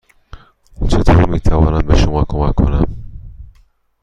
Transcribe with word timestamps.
چطور 0.89 1.25
می 1.25 1.39
توانم 1.39 1.87
به 1.87 1.95
شما 1.95 2.25
کمک 2.29 2.55
کنم؟ 2.55 2.85